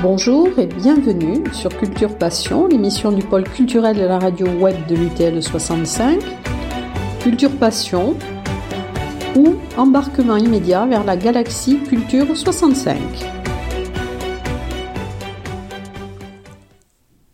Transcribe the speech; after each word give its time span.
Bonjour 0.00 0.56
et 0.60 0.66
bienvenue 0.66 1.42
sur 1.52 1.76
Culture 1.76 2.16
Passion, 2.16 2.68
l'émission 2.68 3.10
du 3.10 3.24
pôle 3.24 3.42
culturel 3.42 3.96
de 3.96 4.04
la 4.04 4.20
radio 4.20 4.46
web 4.46 4.76
de 4.86 4.94
l'UTL 4.94 5.42
65. 5.42 6.20
Culture 7.20 7.50
Passion 7.58 8.14
ou 9.36 9.56
embarquement 9.76 10.36
immédiat 10.36 10.86
vers 10.86 11.02
la 11.02 11.16
galaxie 11.16 11.80
Culture 11.82 12.36
65. 12.36 12.96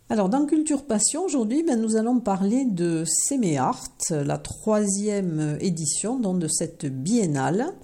Alors 0.08 0.30
dans 0.30 0.46
Culture 0.46 0.86
Passion, 0.86 1.24
aujourd'hui, 1.24 1.64
ben, 1.64 1.78
nous 1.78 1.96
allons 1.96 2.18
parler 2.18 2.64
de 2.64 3.04
Séméart, 3.04 3.88
la 4.08 4.38
troisième 4.38 5.58
édition 5.60 6.18
de 6.18 6.48
cette 6.48 6.86
biennale. 6.86 7.74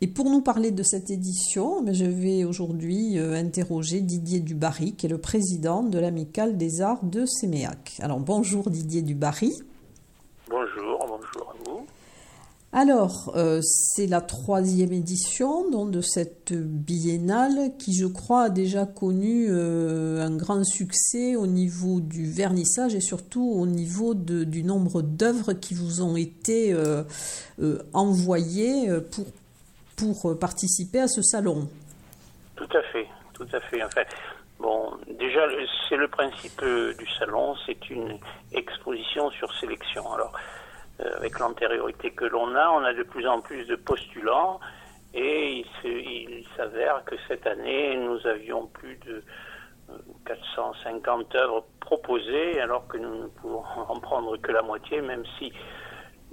Et 0.00 0.06
pour 0.06 0.30
nous 0.30 0.42
parler 0.42 0.70
de 0.70 0.84
cette 0.84 1.10
édition, 1.10 1.84
je 1.90 2.04
vais 2.04 2.44
aujourd'hui 2.44 3.18
euh, 3.18 3.34
interroger 3.34 4.00
Didier 4.00 4.38
Dubarry, 4.38 4.92
qui 4.92 5.06
est 5.06 5.08
le 5.08 5.18
président 5.18 5.82
de 5.82 5.98
l'Amicale 5.98 6.56
des 6.56 6.80
Arts 6.80 7.02
de 7.02 7.26
Séméac. 7.26 7.98
Alors 8.00 8.20
bonjour 8.20 8.70
Didier 8.70 9.02
Dubarry. 9.02 9.52
Bonjour, 10.48 11.00
bonjour 11.00 11.50
à 11.50 11.70
vous. 11.70 11.80
Alors, 12.70 13.32
euh, 13.34 13.60
c'est 13.62 14.06
la 14.06 14.20
troisième 14.20 14.92
édition 14.92 15.68
donc, 15.68 15.90
de 15.90 16.00
cette 16.00 16.52
biennale 16.52 17.72
qui, 17.78 17.92
je 17.94 18.06
crois, 18.06 18.42
a 18.42 18.50
déjà 18.50 18.86
connu 18.86 19.46
euh, 19.48 20.24
un 20.24 20.36
grand 20.36 20.62
succès 20.64 21.34
au 21.34 21.48
niveau 21.48 22.00
du 22.00 22.30
vernissage 22.30 22.94
et 22.94 23.00
surtout 23.00 23.42
au 23.42 23.66
niveau 23.66 24.14
du 24.14 24.62
nombre 24.62 25.02
d'œuvres 25.02 25.54
qui 25.54 25.74
vous 25.74 26.02
ont 26.02 26.14
été 26.14 26.76
envoyées 27.94 28.88
pour 29.10 29.24
pour 29.98 30.30
euh, 30.30 30.38
participer 30.38 31.00
à 31.00 31.08
ce 31.08 31.22
salon. 31.22 31.68
Tout 32.56 32.68
à 32.72 32.82
fait, 32.92 33.06
tout 33.34 33.46
à 33.52 33.60
fait. 33.60 33.82
Enfin, 33.82 34.02
bon, 34.58 34.92
déjà, 35.18 35.46
c'est 35.88 35.96
le 35.96 36.08
principe 36.08 36.62
euh, 36.62 36.94
du 36.94 37.06
salon, 37.18 37.54
c'est 37.66 37.90
une 37.90 38.18
exposition 38.52 39.30
sur 39.30 39.52
sélection. 39.58 40.10
Alors, 40.12 40.32
euh, 41.00 41.16
avec 41.16 41.38
l'antériorité 41.38 42.10
que 42.12 42.24
l'on 42.24 42.54
a, 42.54 42.70
on 42.70 42.84
a 42.84 42.92
de 42.94 43.02
plus 43.02 43.26
en 43.26 43.40
plus 43.40 43.64
de 43.66 43.76
postulants 43.76 44.60
et 45.14 45.64
il 45.84 46.46
s'avère 46.56 47.02
que 47.04 47.14
cette 47.26 47.46
année, 47.46 47.96
nous 47.96 48.24
avions 48.26 48.66
plus 48.66 48.96
de 49.06 49.22
450 50.26 51.34
œuvres 51.34 51.64
proposées, 51.80 52.60
alors 52.60 52.86
que 52.88 52.98
nous 52.98 53.22
ne 53.22 53.26
pouvons 53.28 53.64
en 53.88 53.98
prendre 54.00 54.36
que 54.36 54.52
la 54.52 54.62
moitié, 54.62 55.00
même 55.00 55.24
si 55.38 55.52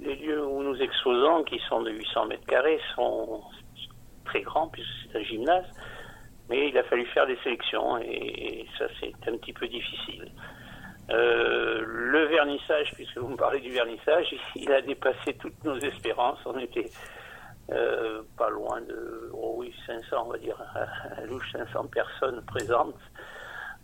les 0.00 0.16
lieux 0.16 0.44
où 0.44 0.62
nous 0.62 0.76
exposons, 0.80 1.44
qui 1.44 1.58
sont 1.68 1.82
de 1.82 1.90
800 1.90 2.26
mètres 2.26 2.46
carrés, 2.46 2.80
sont 2.94 3.42
très 4.24 4.42
grands, 4.42 4.68
puisque 4.68 4.88
c'est 5.10 5.18
un 5.18 5.22
gymnase. 5.22 5.66
Mais 6.48 6.68
il 6.68 6.78
a 6.78 6.84
fallu 6.84 7.04
faire 7.06 7.26
des 7.26 7.36
sélections 7.42 7.98
et, 7.98 8.66
ça, 8.78 8.86
c'est 9.00 9.12
un 9.28 9.36
petit 9.36 9.52
peu 9.52 9.66
difficile. 9.66 10.30
Euh, 11.10 11.82
le 11.86 12.26
vernissage, 12.26 12.92
puisque 12.94 13.16
vous 13.18 13.28
me 13.28 13.36
parlez 13.36 13.60
du 13.60 13.70
vernissage, 13.70 14.34
il 14.56 14.70
a 14.72 14.80
dépassé 14.80 15.34
toutes 15.34 15.62
nos 15.64 15.78
espérances. 15.78 16.38
On 16.46 16.58
était 16.58 16.90
euh, 17.72 18.22
pas 18.36 18.50
loin 18.50 18.80
de, 18.82 19.30
oh 19.32 19.54
oui, 19.58 19.74
500, 19.86 20.24
on 20.26 20.30
va 20.30 20.38
dire, 20.38 20.56
à 21.16 21.24
louche 21.26 21.50
500 21.52 21.86
personnes 21.86 22.42
présentes. 22.46 22.94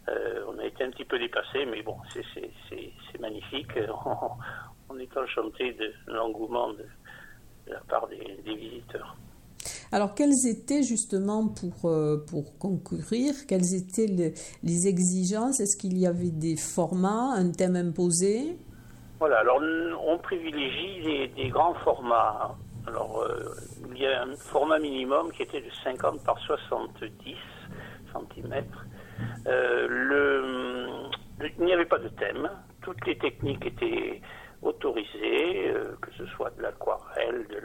Euh, 0.09 0.45
on 0.49 0.59
a 0.59 0.65
été 0.65 0.85
un 0.85 0.91
petit 0.91 1.05
peu 1.05 1.19
dépassé, 1.19 1.65
mais 1.67 1.83
bon, 1.83 1.97
c'est 2.13 3.21
magnifique. 3.21 3.73
est 4.99 5.17
enchanté 5.17 5.73
de 5.73 5.93
l'engouement 6.07 6.73
de, 6.73 6.85
la 7.67 7.81
part 7.81 8.09
des, 8.09 8.55
visiteurs. 8.55 9.17
Alors, 9.93 10.15
quelles 10.15 10.47
étaient 10.47 10.83
justement 10.83 11.49
pour, 11.49 11.91
euh, 11.91 12.25
pour 12.29 12.59
concourir, 12.59 13.35
quelles 13.47 13.75
étaient 13.75 14.07
les, 14.63 14.89
exigences? 14.89 15.61
Est-ce 15.61 15.77
qu'il 15.77 15.99
y 15.99 16.07
avait 16.07 16.31
des 16.31 16.57
formats, 16.57 17.33
un 17.35 17.51
thème 17.51 17.77
imposé? 17.77 18.57
Voilà, 19.19 19.39
alors 19.41 19.63
on 20.07 20.19
privilégie 20.19 21.31
des, 21.37 21.49
grands 21.49 21.75
formats. 21.85 22.57
Alors, 22.89 23.23
euh, 23.23 23.55
il 23.95 24.01
y 24.01 24.07
a 24.07 24.23
un 24.23 24.35
format 24.37 24.79
minimum 24.79 25.31
qui 25.33 25.43
était 25.43 25.61
de 25.61 25.71
50 25.85 26.25
par 26.25 26.39
70 26.41 27.37
cm. 28.13 28.65
Euh, 29.47 29.87
le, 29.89 31.11
il 31.59 31.65
n'y 31.65 31.73
avait 31.73 31.87
pas 31.87 31.99
de 31.99 32.09
thème. 32.09 32.49
Toutes 32.83 33.05
les 33.07 33.17
techniques 33.19 33.65
étaient 33.65 34.21
autorisées, 34.63 35.71
euh, 35.71 35.97
que 36.01 36.11
ce 36.17 36.27
soit 36.27 36.51
de 36.57 36.63
l'aquarelle, 36.63 37.47
de 37.49 37.61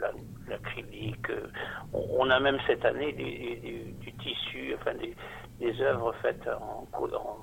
l'acrylique. 0.48 1.30
Euh, 1.30 1.46
on, 1.92 2.28
a 2.30 2.40
même 2.40 2.58
cette 2.66 2.84
année 2.84 3.12
du 3.12 4.12
tissu, 4.14 4.74
enfin 4.74 4.94
des, 4.94 5.14
des 5.60 5.80
œuvres 5.80 6.12
faites 6.22 6.48
en, 6.48 6.86
en, 6.92 7.38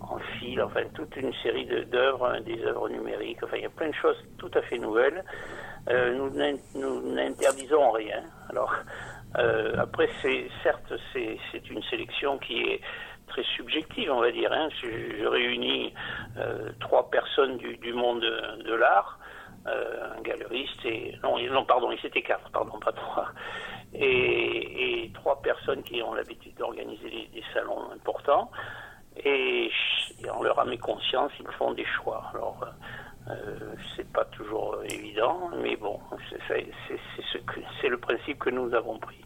en 0.00 0.18
fil, 0.38 0.60
enfin 0.60 0.82
toute 0.94 1.16
une 1.16 1.32
série 1.42 1.66
d'œuvres, 1.86 2.26
hein, 2.26 2.40
des 2.40 2.60
œuvres 2.64 2.88
numériques. 2.88 3.42
Enfin, 3.42 3.56
il 3.56 3.62
y 3.62 3.66
a 3.66 3.70
plein 3.70 3.88
de 3.88 3.94
choses 3.94 4.16
tout 4.38 4.50
à 4.54 4.62
fait 4.62 4.78
nouvelles. 4.78 5.24
nous 5.88 7.14
n'interdisons 7.14 7.90
rien. 7.92 8.22
Alors, 8.50 8.72
après, 9.78 10.08
c'est 10.20 10.46
certes, 10.62 10.92
c'est 11.12 11.70
une 11.70 11.82
sélection 11.84 12.38
qui 12.38 12.62
est 12.62 12.80
très 13.32 13.42
subjective, 13.56 14.10
on 14.12 14.20
va 14.20 14.30
dire. 14.30 14.52
Hein. 14.52 14.68
Je, 14.82 15.26
réunis 15.26 15.92
euh, 16.36 16.70
trois 16.80 17.10
personnes 17.10 17.56
du, 17.56 17.92
monde 17.94 18.20
de, 18.20 18.74
l'art, 18.74 19.18
euh, 19.66 20.16
un 20.16 20.20
galeriste 20.20 20.84
et 20.84 21.14
non, 21.22 21.64
pardon, 21.64 21.90
c'était 22.02 22.22
quatre, 22.22 22.50
pardon, 22.50 22.78
pas 22.78 22.92
trois, 22.92 23.28
et, 23.94 25.10
trois 25.14 25.40
personnes 25.40 25.82
qui 25.82 26.02
ont 26.02 26.14
l'habitude 26.14 26.54
d'organiser 26.56 27.28
des, 27.32 27.44
salons 27.54 27.90
importants. 27.92 28.50
Et, 29.24 29.70
en 30.30 30.42
leur 30.42 30.58
âme 30.58 30.72
et 30.72 30.78
conscience, 30.78 31.32
ils 31.40 31.46
font 31.58 31.72
des 31.72 31.84
choix. 31.84 32.22
Alors, 32.34 32.60
euh, 33.30 33.74
c'est 33.96 34.10
pas 34.12 34.24
toujours 34.26 34.76
évident, 34.84 35.50
mais 35.62 35.76
bon, 35.76 35.98
c'est 37.80 37.88
le 37.88 37.98
principe 37.98 38.38
que 38.38 38.50
nous 38.50 38.74
avons 38.74 38.98
pris. 38.98 39.24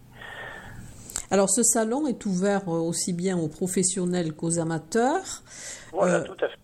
Alors 1.31 1.51
ce 1.51 1.63
salon 1.63 2.07
est 2.07 2.25
ouvert 2.27 2.69
euh, 2.69 2.79
aussi 2.79 3.13
bien 3.13 3.37
aux 3.39 3.49
professionnels 3.49 4.33
qu'aux 4.33 4.59
amateurs. 4.59 5.43
Voilà, 5.93 6.17
euh, 6.17 6.25
tout 6.25 6.45
à 6.45 6.49
fait. 6.49 6.57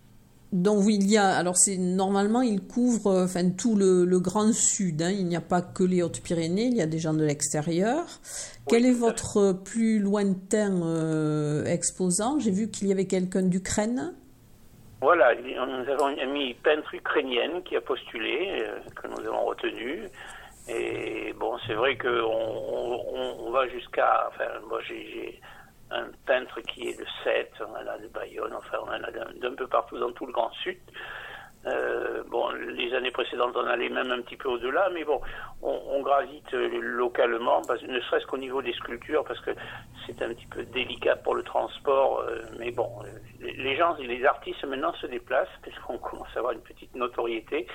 Donc 0.53 0.83
il 0.87 1.09
y 1.09 1.17
a, 1.17 1.35
alors 1.35 1.57
c'est 1.57 1.77
normalement 1.77 2.41
il 2.41 2.61
couvre 2.61 3.07
euh, 3.07 3.25
enfin 3.25 3.49
tout 3.49 3.75
le, 3.75 4.05
grand 4.19 4.53
sud. 4.53 5.01
Hein. 5.01 5.09
il 5.11 5.25
n'y 5.25 5.35
a 5.35 5.41
pas 5.41 5.61
que 5.61 5.83
les 5.83 6.03
Hautes-Pyrénées, 6.03 6.65
il 6.65 6.77
y 6.77 6.81
a 6.81 6.85
des 6.85 6.99
gens 6.99 7.13
de 7.13 7.25
l'extérieur. 7.25 8.05
Quel 8.67 8.85
est 8.85 8.93
votre 8.93 9.51
plus 9.51 9.99
lointain 9.99 11.65
exposant? 11.65 12.39
J'ai 12.39 12.51
vu 12.51 12.69
qu'il 12.69 12.87
y 12.87 12.91
avait 12.91 13.07
quelqu'un 13.07 13.41
d'Ukraine. 13.41 14.13
Voilà, 15.01 15.35
nous 15.35 15.91
avons 15.91 16.09
une 16.09 16.19
amie 16.19 16.53
peintre 16.53 16.93
ukrainienne 16.93 17.61
qui 17.63 17.75
a 17.75 17.81
postulé, 17.81 18.63
que 18.95 19.07
nous 19.07 19.27
avons 19.27 19.43
retenue. 19.43 20.03
Et 20.67 21.33
bon, 21.33 21.57
c'est 21.67 21.73
vrai 21.73 21.97
qu'on 21.97 22.09
on, 22.09 23.51
va 23.51 23.67
jusqu'à. 23.67 24.29
Enfin, 24.29 24.45
moi, 24.67 24.79
j'ai 24.87 25.39
un 25.91 26.07
peintre 26.25 26.61
qui 26.61 26.87
est 26.87 26.99
de 26.99 27.05
Sète, 27.23 27.53
on 27.59 27.71
en 27.71 27.87
a 27.87 27.97
de 27.97 28.07
Bayonne, 28.07 28.53
enfin, 28.53 28.77
on 28.81 28.89
en 28.89 29.03
a 29.03 29.11
d'un 29.11 29.55
peu 29.55 29.67
partout 29.67 29.97
dans 29.99 30.11
tout 30.11 30.25
le 30.25 30.31
Grand 30.31 30.51
Sud. 30.63 30.77
Euh, 31.65 32.23
bon, 32.27 32.49
les 32.51 32.93
années 32.93 33.11
précédentes, 33.11 33.55
on 33.55 33.65
allait 33.65 33.89
même 33.89 34.11
un 34.11 34.21
petit 34.21 34.35
peu 34.35 34.49
au-delà, 34.49 34.89
mais 34.93 35.05
bon, 35.05 35.21
on, 35.61 36.01
gravite 36.01 36.51
localement, 36.51 37.61
parce, 37.65 37.81
ne 37.83 38.01
serait-ce 38.01 38.25
qu'au 38.25 38.37
niveau 38.37 38.61
des 38.61 38.73
sculptures, 38.73 39.23
parce 39.23 39.39
que 39.41 39.51
c'est 40.05 40.21
un 40.21 40.29
petit 40.29 40.47
peu 40.47 40.63
délicat 40.63 41.15
pour 41.17 41.35
le 41.35 41.43
transport. 41.43 42.19
Euh, 42.19 42.41
mais 42.59 42.71
bon, 42.71 42.89
les 43.39 43.77
gens, 43.77 43.95
les 43.97 44.25
artistes 44.25 44.63
maintenant 44.65 44.93
se 44.95 45.07
déplacent, 45.07 45.47
parce 45.63 45.77
qu'on 45.79 45.97
commence 45.99 46.27
à 46.35 46.39
avoir 46.39 46.53
une 46.53 46.61
petite 46.61 46.93
notoriété 46.95 47.67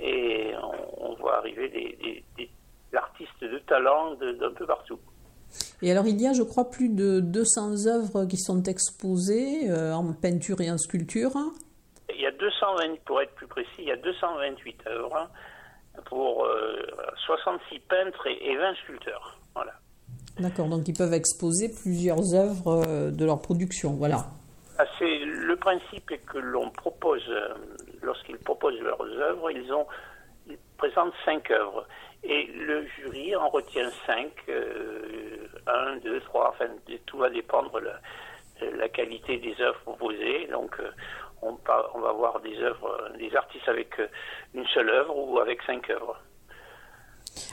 et 0.00 0.52
on, 0.98 1.14
voit 1.14 1.38
arriver 1.38 1.68
des, 1.68 2.52
artistes 2.96 3.42
de 3.42 3.58
talent 3.58 4.14
d'un 4.14 4.52
peu 4.52 4.66
partout. 4.66 4.98
Et 5.82 5.90
alors 5.90 6.06
il 6.06 6.20
y 6.20 6.26
a, 6.26 6.32
je 6.32 6.42
crois, 6.42 6.70
plus 6.70 6.88
de 6.88 7.20
200 7.20 7.86
œuvres 7.86 8.24
qui 8.26 8.36
sont 8.36 8.62
exposées 8.62 9.70
euh, 9.70 9.92
en 9.92 10.12
peinture 10.12 10.60
et 10.60 10.70
en 10.70 10.78
sculpture. 10.78 11.32
Il 12.14 12.20
y 12.20 12.26
a 12.26 12.30
220, 12.32 13.00
pour 13.04 13.20
être 13.20 13.34
plus 13.34 13.46
précis, 13.46 13.68
il 13.78 13.84
y 13.84 13.92
a 13.92 13.96
228 13.96 14.86
œuvres 14.88 15.28
pour 16.06 16.46
66 17.26 17.74
euh, 17.74 17.78
peintres 17.88 18.26
et, 18.26 18.56
20 18.56 18.74
sculpteurs. 18.76 19.38
Voilà. 19.54 19.72
D'accord, 20.38 20.68
donc 20.68 20.88
ils 20.88 20.96
peuvent 20.96 21.14
exposer 21.14 21.70
plusieurs 21.70 22.34
œuvres 22.34 22.84
euh, 22.86 23.10
de 23.10 23.24
leur 23.24 23.40
production, 23.40 23.92
voilà. 23.92 24.26
Ah, 24.78 24.84
le 25.00 25.54
principe 25.56 26.10
est 26.10 26.18
que 26.18 26.38
l'on 26.38 26.70
propose 26.70 27.22
lorsqu'ils 28.02 28.38
proposent 28.38 28.80
leurs 28.80 29.02
œuvres, 29.02 29.50
ils, 29.50 29.72
ont, 29.72 29.86
présentent 30.76 31.14
cinq 31.24 31.50
œuvres. 31.50 31.86
Et 32.22 32.46
le 32.46 32.86
jury 32.86 33.36
en 33.36 33.48
retient 33.48 33.90
cinq, 34.06 34.32
euh, 34.48 35.46
un, 35.66 35.96
deux, 35.98 36.20
trois, 36.20 36.50
enfin, 36.50 36.66
tout 37.06 37.18
va 37.18 37.28
dépendre 37.28 37.80
de 37.80 38.66
la, 38.78 38.88
qualité 38.88 39.38
des 39.38 39.54
œuvres 39.60 39.80
proposées. 39.80 40.46
Donc, 40.50 40.74
euh, 40.80 40.90
on, 41.42 41.56
on, 41.94 42.00
va 42.00 42.12
voir 42.12 42.40
des 42.40 42.56
œuvres, 42.62 43.10
des 43.18 43.34
artistes 43.36 43.68
avec 43.68 43.98
euh, 44.00 44.06
une 44.54 44.66
seule 44.68 44.88
œuvre 44.88 45.16
ou 45.16 45.38
avec 45.38 45.60
cinq 45.62 45.90
œuvres. 45.90 46.18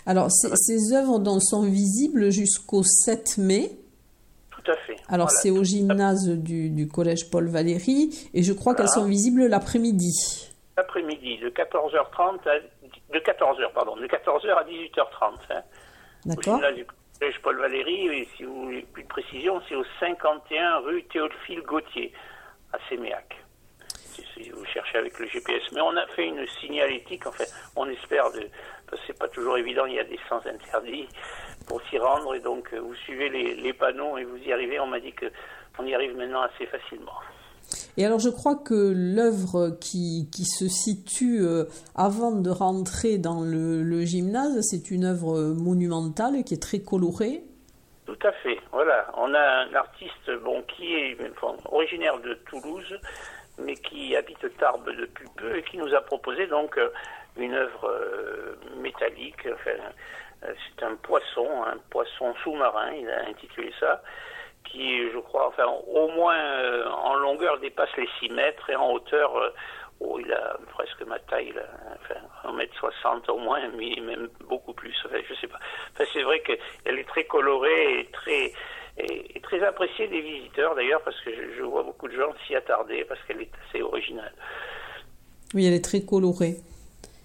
Alors, 0.06 0.32
ces, 0.32 0.94
œuvres 0.94 1.20
sont 1.40 1.64
visibles 1.64 2.32
jusqu'au 2.32 2.84
7 2.84 3.38
mai. 3.40 3.72
Tout 4.64 4.72
à 4.72 4.76
fait. 4.76 4.96
Alors 5.08 5.32
c'est 5.32 5.52
au 5.52 5.64
gymnase 5.64 6.30
du, 6.30 6.88
collège 6.88 7.30
Paul 7.30 7.48
Valéry 7.48 8.30
et 8.34 8.44
je 8.44 8.54
crois 8.54 8.76
qu'elles 8.76 8.90
sont 8.90 9.06
visibles 9.06 9.48
l'après-midi. 9.48 10.50
L'après-midi, 10.78 11.38
de 11.40 11.50
14h30 11.50 12.48
à 12.48 12.60
de 13.14 13.20
14h 13.20 13.74
pardon, 13.74 13.96
de 13.98 14.08
14h 14.08 14.50
à 14.54 14.64
18h30. 14.64 15.34
Hein. 15.50 15.62
D'accord. 16.26 16.54
Au 16.54 16.58
gymnase 16.58 16.76
du 16.76 16.86
collège 17.20 17.42
Paul 17.42 17.60
Valéry, 17.60 18.08
et 18.08 18.28
si 18.36 18.44
vous 18.44 18.66
voulez 18.66 18.86
plus 18.94 19.04
de 19.04 19.08
précision, 19.08 19.62
c'est 19.68 19.76
au 19.76 19.84
51 20.00 20.80
rue 20.80 21.04
Théophile 21.06 21.62
Gauthier 21.62 22.12
à 22.74 22.78
Séméac. 22.90 23.36
Si 24.34 24.50
vous 24.50 24.66
cherchez 24.66 24.98
avec 24.98 25.18
le 25.20 25.28
GPS, 25.28 25.62
mais 25.74 25.82
on 25.82 25.96
a 25.96 26.06
fait 26.08 26.28
une 26.28 26.46
signalétique. 26.60 27.26
En 27.26 27.32
fait, 27.32 27.52
on 27.76 27.88
espère 27.90 28.32
de, 28.32 28.42
parce 28.90 29.02
que 29.02 29.08
c'est 29.08 29.20
pas 29.20 29.28
toujours 29.28 29.58
évident. 29.58 29.86
Il 29.86 29.96
y 29.96 30.00
a 30.00 30.04
des 30.04 30.20
sens 30.30 30.46
interdits 30.46 31.08
pour 31.68 31.82
s'y 31.84 31.98
rendre, 31.98 32.36
et 32.36 32.40
donc 32.40 32.70
euh, 32.74 32.80
vous 32.80 32.96
suivez 32.96 33.30
les, 33.30 33.56
les 33.56 33.74
panneaux 33.74 34.18
et 34.18 34.24
vous 34.24 34.38
y 34.38 34.52
arrivez. 34.52 34.80
On 34.80 34.88
m'a 34.88 35.00
dit 35.00 35.14
que 35.14 35.26
on 35.80 35.86
y 35.86 35.96
arrive 35.96 36.16
maintenant 36.16 36.42
assez 36.42 36.66
facilement. 36.66 37.14
Et 37.98 38.06
alors 38.06 38.20
je 38.20 38.30
crois 38.30 38.56
que 38.56 38.94
l'œuvre 38.96 39.78
qui, 39.80 40.30
qui, 40.32 40.46
se 40.46 40.68
situe 40.68 41.42
euh, 41.42 41.66
avant 41.96 42.32
de 42.32 42.50
rentrer 42.50 43.18
dans 43.18 43.42
le, 43.42 44.02
gymnase, 44.06 44.60
c'est 44.62 44.92
une 44.92 45.06
œuvre 45.06 45.54
monumentale 45.54 46.44
qui 46.44 46.54
est 46.54 46.62
très 46.62 46.80
colorée. 46.80 47.44
Tout 48.06 48.28
à 48.28 48.32
fait, 48.32 48.60
voilà. 48.72 49.08
On 49.18 49.34
a 49.34 49.40
un 49.40 49.74
artiste 49.74 50.32
bon, 50.44 50.64
qui 50.64 50.94
est 50.96 51.18
originaire 51.72 52.20
de 52.20 52.34
Toulouse, 52.50 53.00
mais 53.58 53.76
qui 53.76 54.16
habite 54.16 54.58
Tarbes 54.58 54.90
depuis 54.98 55.28
peu 55.38 55.58
et 55.58 55.64
qui 55.64 55.78
nous 55.78 55.94
a 55.94 56.02
proposé 56.02 56.48
donc 56.48 56.78
euh, 56.78 56.90
une 57.38 57.54
œuvre 57.54 57.90
euh, 60.44 60.54
c'est 60.76 60.84
un 60.84 60.96
poisson, 60.96 61.48
un 61.66 61.78
poisson 61.90 62.34
sous-marin, 62.44 62.92
il 62.94 63.10
a 63.10 63.28
intitulé 63.28 63.72
ça 63.80 64.02
qui, 64.64 65.10
je 65.12 65.18
crois, 65.20 65.48
enfin, 65.48 65.66
au 65.88 66.08
moins 66.10 66.38
euh, 66.38 66.88
en 66.90 67.16
longueur 67.16 67.60
dépasse 67.60 67.90
les 67.98 68.08
6 68.20 68.30
mètres 68.30 68.70
et 68.70 68.76
en 68.76 68.92
hauteur, 68.92 69.36
euh, 69.36 69.50
oh, 70.00 70.20
il 70.20 70.32
a 70.32 70.58
presque 70.70 71.02
ma 71.06 71.20
taille, 71.20 71.54
enfin, 71.96 72.52
1m60 72.52 73.30
au 73.32 73.38
moins, 73.38 73.62
mais 73.76 73.96
même 74.02 74.30
beaucoup 74.48 74.74
plus, 74.74 74.94
je 74.94 75.34
sais 75.36 75.48
pas. 75.48 75.60
Enfin, 75.94 76.06
c'est 76.14 76.24
vrai 76.24 76.42
qu'elle 76.42 77.00
est 77.00 77.08
très 77.08 77.26
colorée 77.26 78.00
et 78.00 78.06
très, 78.12 78.54
et, 78.98 79.40
très 79.42 79.64
appréciée 79.64 80.08
des 80.08 80.22
visiteurs 80.22 80.76
d'ailleurs, 80.76 81.02
parce 81.02 81.20
que 81.22 81.32
je 81.58 81.64
vois 81.64 81.84
beaucoup 81.84 82.08
de 82.08 82.16
gens 82.16 82.34
s'y 82.46 82.56
attarder 82.56 83.04
parce 83.06 83.22
qu'elle 83.24 83.42
est 83.42 83.52
assez 83.68 83.82
originale. 83.82 84.34
Oui, 85.54 85.66
elle 85.66 85.74
est 85.74 85.84
très 85.84 86.02
colorée. 86.02 86.58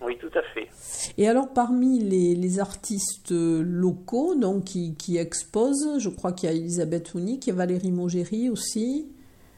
Oui, 0.01 0.19
tout 0.19 0.31
à 0.35 0.43
fait. 0.43 0.69
Et 1.17 1.29
alors, 1.29 1.53
parmi 1.55 2.01
les, 2.01 2.59
artistes 2.61 3.33
locaux 3.33 4.35
donc, 4.35 4.65
qui, 4.65 4.95
qui, 4.97 5.17
exposent, 5.17 5.99
je 5.99 6.09
crois 6.11 6.33
qu'il 6.33 6.51
y 6.51 6.53
a 6.53 6.55
Elisabeth 6.55 7.15
Hounic, 7.15 7.47
il 7.47 7.51
y 7.51 7.53
a 7.53 7.57
Valérie 7.57 7.93
Mogéry 7.93 8.51
aussi. 8.51 9.11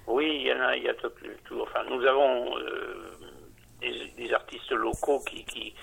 Oui, 0.07 0.27
il 0.41 0.47
y 0.47 0.53
en 0.53 0.61
a, 0.61 0.77
il 0.77 0.85
y 0.85 0.89
a 0.89 0.95
tout. 0.95 1.61
Enfin, 1.61 1.81
nous 1.91 2.05
avons 2.07 2.57
euh, 2.59 3.11
des, 3.81 4.33
artistes 4.33 4.71
locaux 4.71 5.21
qui, 5.29 5.45
qui, 5.45 5.75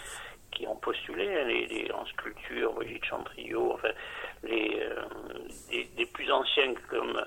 qui 0.52 0.68
ont 0.68 0.76
postulé, 0.78 1.28
hein, 1.28 1.46
les, 1.48 1.92
en 1.92 2.06
sculpture, 2.06 2.74
Brigitte 2.74 3.06
Chantriot, 3.06 3.74
enfin, 3.74 3.92
les, 4.44 4.80
euh, 4.82 5.86
des, 5.98 6.06
plus 6.08 6.32
anciens 6.32 6.74
comme, 6.90 7.22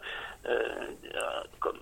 euh, 0.47 0.87
comme 1.61 1.79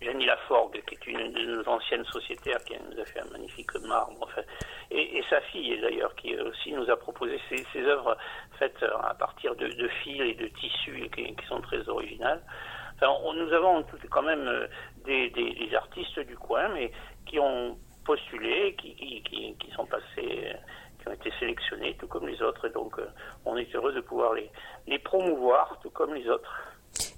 Jenny 0.00 0.26
Laforgue, 0.26 0.82
qui 0.86 0.94
est 0.94 1.06
une 1.06 1.32
de 1.32 1.56
nos 1.56 1.68
anciennes 1.68 2.04
sociétaires, 2.04 2.62
qui 2.64 2.74
nous 2.74 3.00
a 3.00 3.04
fait 3.04 3.20
un 3.20 3.30
magnifique 3.30 3.74
marbre, 3.86 4.18
enfin, 4.20 4.42
et, 4.90 5.22
sa 5.28 5.40
fille 5.40 5.80
d'ailleurs, 5.80 6.14
qui 6.16 6.36
aussi 6.36 6.72
nous 6.72 6.88
a 6.90 6.96
proposé 6.96 7.40
ces, 7.48 7.82
œuvres 7.82 8.16
faites 8.58 8.82
à 8.82 9.14
partir 9.14 9.54
de, 9.56 9.88
fils 10.02 10.20
et 10.20 10.34
de 10.34 10.48
tissus 10.48 11.08
qui, 11.14 11.34
sont 11.48 11.60
très 11.60 11.88
originales. 11.88 12.42
nous 13.00 13.52
avons 13.52 13.84
quand 14.10 14.22
même 14.22 14.46
euh, 14.46 14.66
des, 15.06 15.74
artistes 15.74 16.20
du 16.20 16.36
coin, 16.36 16.68
mais 16.68 16.92
qui 17.26 17.38
ont 17.38 17.76
postulé, 18.04 18.76
qui, 18.76 18.94
qui, 19.24 19.70
sont 19.74 19.86
passés, 19.86 20.54
qui 21.00 21.08
ont 21.08 21.12
été 21.12 21.32
sélectionnés, 21.40 21.96
tout 21.98 22.06
comme 22.06 22.28
les 22.28 22.40
autres, 22.42 22.66
et 22.66 22.70
donc 22.70 22.98
euh, 22.98 23.06
on 23.44 23.56
est 23.56 23.74
heureux 23.74 23.92
de 23.92 24.00
pouvoir 24.00 24.34
les 24.34 24.98
promouvoir, 25.00 25.78
tout 25.82 25.90
comme 25.90 26.14
les 26.14 26.28
autres. 26.28 26.52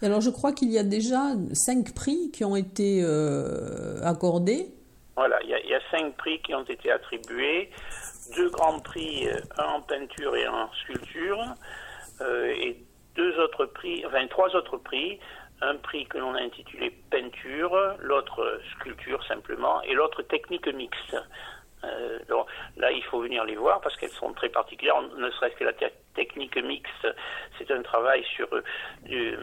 Alors 0.02 0.20
je 0.20 0.30
crois 0.30 0.52
qu'il 0.52 0.70
y 0.70 0.78
a 0.78 0.82
déjà 0.82 1.34
cinq 1.52 1.94
prix 1.94 2.30
qui 2.32 2.44
ont 2.44 2.56
été 2.56 3.00
euh, 3.02 4.00
accordés. 4.02 4.66
Voilà, 5.16 5.38
il 5.42 5.50
y, 5.50 5.74
a, 5.74 5.80
cinq 5.90 6.16
prix 6.16 6.40
qui 6.42 6.54
ont 6.54 6.62
été 6.62 6.92
attribués, 6.92 7.70
deux 8.36 8.50
grands 8.50 8.78
prix, 8.78 9.26
euh, 9.26 9.40
un 9.58 9.64
en 9.64 9.80
peinture 9.80 10.36
et 10.36 10.46
un 10.46 10.52
en 10.52 10.72
sculpture, 10.84 11.42
euh, 12.20 12.54
et 12.56 12.76
deux 13.16 13.36
autres 13.40 13.66
prix, 13.66 14.06
enfin 14.06 14.24
trois 14.28 14.54
autres 14.54 14.76
prix, 14.76 15.18
un 15.60 15.74
prix 15.74 16.06
que 16.06 16.18
l'on 16.18 16.36
a 16.36 16.40
intitulé 16.40 16.90
peinture, 17.10 17.76
l'autre 17.98 18.60
sculpture 18.76 19.24
simplement, 19.26 19.82
et 19.82 19.94
l'autre 19.94 20.22
technique 20.22 20.72
mixte. 20.72 21.16
Donc, 22.28 22.46
là, 22.76 22.90
il 22.90 23.02
faut 23.04 23.20
venir 23.20 23.44
les 23.44 23.54
voir 23.54 23.80
parce 23.80 23.96
qu'elles 23.96 24.10
sont 24.10 24.32
très 24.32 24.48
particulières. 24.48 25.00
Ne 25.16 25.30
serait-ce 25.30 25.54
que 25.56 25.64
la 25.64 25.72
technique 25.72 26.07
mixte, 26.62 27.08
c'est 27.58 27.70
un 27.70 27.82
travail 27.82 28.24
sur 28.36 28.48
euh, 28.52 28.62
du, 29.04 29.36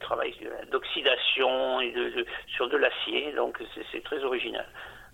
travail 0.00 0.32
d'oxydation 0.70 1.80
et 1.80 1.90
de, 1.90 2.24
sur 2.46 2.68
de 2.68 2.76
l'acier, 2.76 3.32
donc 3.32 3.58
c'est 3.92 4.02
très 4.04 4.22
original. 4.22 4.66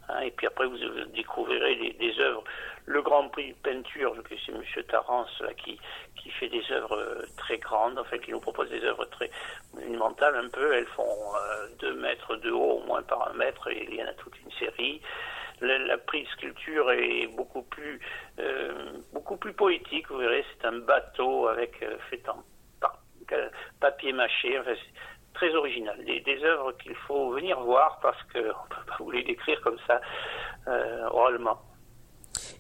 Hein. 0.09 0.21
et 0.21 0.31
puis 0.31 0.47
après, 0.47 0.67
vous 0.67 0.77
découvrirez 1.15 1.97
des, 1.99 2.21
œuvres. 2.21 2.45
Le 2.85 3.01
Grand 3.01 3.29
Prix 3.31 3.55
peinture, 3.63 4.15
c'est 4.29 4.53
M. 4.53 4.63
Tarance 4.87 5.41
là, 5.41 5.55
qui, 5.55 5.81
qui 6.21 6.31
fait 6.31 6.49
des 6.49 6.63
œuvres 6.71 6.99
euh, 6.99 7.23
très 7.39 7.57
grandes, 7.57 7.99
enfin 7.99 8.19
qui 8.19 8.31
nous 8.31 8.41
propose 8.41 8.69
des 8.69 8.85
œuvres 8.85 9.07
très 9.07 9.31
monumentales 9.73 10.37
un 10.37 10.49
peu. 10.51 10.75
Elles 10.75 10.87
font 10.89 11.33
2 11.81 11.95
mètres 11.95 12.37
de 12.37 12.51
haut, 12.51 12.81
au 12.83 12.87
moins 12.87 13.03
par 13.03 13.31
un 13.31 13.33
mètre, 13.33 13.69
et 13.69 13.87
il 13.89 13.95
y 13.95 14.03
en 14.03 14.07
a 14.07 14.13
toute 14.13 14.35
une 14.45 14.53
série 14.53 15.01
la, 15.65 15.79
la 15.79 15.99
prise 15.99 16.27
sculpture 16.29 16.91
est 16.93 17.27
beaucoup 17.37 17.63
plus, 17.63 18.01
euh, 18.39 18.73
beaucoup 19.13 19.37
plus 19.37 19.53
poétique. 19.53 20.09
Vous 20.11 20.19
verrez, 20.19 20.45
c'est 20.53 20.67
un 20.67 20.79
bateau 20.79 21.49
avec 21.49 21.83
euh, 21.83 21.97
fait 22.11 22.23
en 22.29 22.43
papier 23.81 24.13
mâché. 24.13 24.59
Enfin, 24.59 24.75
très 25.35 25.55
original. 25.55 25.97
Des, 26.05 26.21
des 26.21 26.43
œuvres 26.45 26.73
qu'il 26.73 26.95
faut 26.95 27.31
venir 27.31 27.59
voir 27.61 27.99
parce 28.03 28.23
qu'on 28.33 28.39
ne 28.39 28.45
peut 28.45 28.87
pas 28.87 28.97
vous 28.99 29.11
les 29.11 29.25
décrire 29.25 29.61
comme 29.63 29.79
ça 29.87 30.01
euh, 30.69 31.09
oralement. 31.11 31.59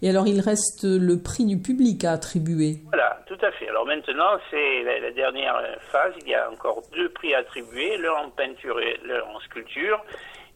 Et 0.02 0.10
alors, 0.10 0.26
il 0.26 0.40
reste 0.40 0.84
le 0.84 1.22
prix 1.22 1.46
du 1.46 1.58
public 1.58 2.04
à 2.04 2.12
attribuer. 2.12 2.82
Voilà, 2.86 3.22
tout 3.26 3.38
à 3.40 3.50
fait. 3.52 3.68
Alors 3.68 3.86
maintenant, 3.86 4.38
c'est 4.50 4.82
la, 4.82 4.98
la, 5.00 5.10
dernière 5.12 5.54
phase. 5.92 6.12
Il 6.20 6.28
y 6.28 6.34
a 6.34 6.50
encore 6.50 6.82
deux 6.94 7.08
prix 7.10 7.34
à 7.34 7.38
attribuer, 7.38 7.96
l'un 7.98 8.12
en 8.12 8.30
peinture 8.30 8.78
et 8.80 8.98
l'un 9.04 9.22
en 9.22 9.40
sculpture 9.40 10.04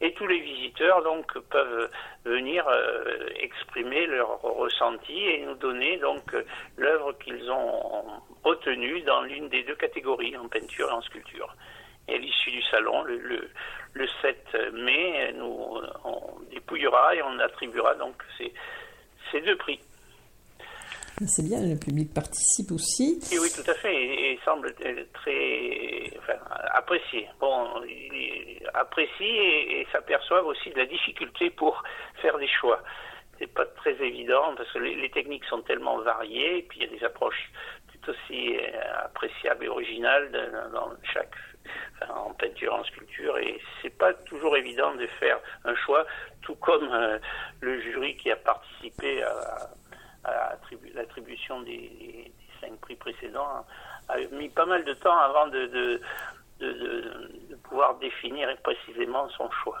et 0.01 0.13
tous 0.13 0.27
les 0.27 0.39
visiteurs 0.39 1.03
donc 1.03 1.37
peuvent 1.49 1.89
venir 2.25 2.65
euh, 2.67 3.27
exprimer 3.41 4.05
leur 4.07 4.41
ressenti 4.41 5.17
et 5.17 5.45
nous 5.45 5.55
donner 5.55 5.97
donc 5.97 6.35
l'œuvre 6.77 7.13
qu'ils 7.23 7.49
ont 7.51 8.05
obtenue 8.43 9.01
dans 9.01 9.21
l'une 9.21 9.49
des 9.49 9.63
deux 9.63 9.75
catégories, 9.75 10.37
en 10.37 10.47
peinture 10.47 10.89
et 10.89 10.93
en 10.93 11.01
sculpture. 11.01 11.55
Et 12.07 12.15
à 12.15 12.17
l'issue 12.17 12.51
du 12.51 12.61
salon, 12.63 13.03
le, 13.03 13.17
le, 13.17 13.49
le, 13.93 14.07
7 14.21 14.73
mai, 14.73 15.33
nous 15.37 15.81
on 16.05 16.39
dépouillera 16.51 17.15
et 17.15 17.21
on 17.21 17.39
attribuera 17.39 17.93
donc 17.95 18.15
ces, 18.37 18.53
ces 19.31 19.41
deux 19.41 19.57
prix. 19.57 19.79
C'est 21.27 21.43
bien, 21.43 21.59
le 21.61 21.75
public 21.77 22.13
participe 22.13 22.71
aussi. 22.71 23.19
Et 23.33 23.39
oui, 23.39 23.49
tout 23.53 23.69
à 23.69 23.73
fait, 23.73 23.93
et, 23.93 24.39
semble 24.45 24.73
très 25.13 25.98
apprécié. 26.73 27.27
Bon, 27.39 27.67
apprécie 28.73 29.23
et, 29.23 29.81
et 29.81 29.87
s'aperçoivent 29.91 30.45
aussi 30.45 30.69
de 30.71 30.77
la 30.77 30.85
difficulté 30.85 31.49
pour 31.49 31.83
faire 32.21 32.37
des 32.37 32.47
choix. 32.47 32.81
C'est 33.37 33.53
pas 33.53 33.65
très 33.65 33.93
évident 34.03 34.53
parce 34.57 34.71
que 34.71 34.79
les, 34.79 35.09
techniques 35.11 35.45
sont 35.45 35.61
tellement 35.61 35.99
variées, 35.99 36.59
et 36.59 36.61
puis 36.63 36.79
il 36.79 36.85
y 36.85 36.93
a 36.93 36.97
des 36.97 37.03
approches 37.05 37.49
tout 37.91 38.11
aussi 38.11 38.57
euh, 38.57 39.05
appréciables 39.05 39.63
et 39.63 39.69
originales 39.69 40.29
dans 40.73 40.91
chaque 41.13 41.35
en 42.09 42.33
peinture, 42.33 42.73
en 42.73 42.83
sculpture, 42.83 43.37
et 43.37 43.59
c'est 43.81 43.97
pas 43.97 44.13
toujours 44.13 44.55
évident 44.57 44.95
de 44.95 45.07
faire 45.19 45.39
un 45.65 45.75
choix, 45.75 46.05
tout 46.41 46.55
comme 46.55 46.89
euh, 46.91 47.19
le 47.61 47.81
jury 47.81 48.15
qui 48.17 48.31
a 48.31 48.35
participé 48.35 49.21
à, 49.23 49.69
l'attribution 50.93 51.61
des, 51.61 52.31
cinq 52.61 52.77
prix 52.81 52.95
précédents 52.95 53.65
a 54.09 54.17
mis 54.35 54.49
pas 54.49 54.65
mal 54.65 54.83
de 54.83 54.93
temps 54.93 55.17
avant 55.17 55.47
de, 55.47 55.67
de, 55.67 56.01
pouvoir 57.63 57.97
définir 57.99 58.49
précisément 58.63 59.27
son 59.37 59.49
choix. 59.63 59.77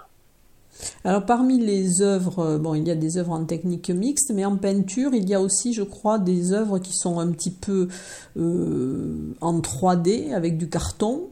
Alors 1.03 1.25
parmi 1.25 1.59
les 1.59 2.03
œuvres, 2.03 2.39
euh, 2.39 2.57
bon, 2.59 2.75
il 2.75 2.87
y 2.87 2.91
a 2.91 2.95
des 2.95 3.17
œuvres 3.17 3.31
en 3.31 3.45
technique 3.45 3.89
mixte, 3.89 4.31
mais 4.35 4.45
en 4.45 4.55
peinture, 4.55 5.09
il 5.13 5.27
y 5.27 5.33
a 5.33 5.39
aussi, 5.39 5.73
je 5.73 5.81
crois, 5.81 6.19
des 6.19 6.53
œuvres 6.53 6.77
qui 6.77 6.93
sont 6.93 7.19
un 7.19 7.31
petit 7.31 7.51
peu 7.51 7.87
euh, 8.37 9.33
en 9.41 9.59
3D 9.59 10.35
avec 10.35 10.57
du 10.57 10.69
carton. 10.69 11.31